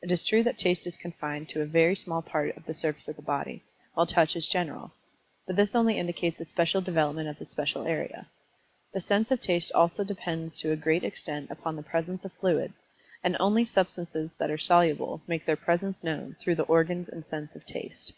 [0.00, 3.06] It is true that Taste is confined to a very small part of the surface
[3.06, 4.92] of the body, while Touch is general.
[5.46, 8.30] But this only indicates a special development of the special area.
[8.94, 12.80] The sense of Taste also depends to a great extent upon the presence of fluids,
[13.22, 17.54] and only substances that are soluble make their presence known through the organs and sense
[17.54, 18.14] of Taste.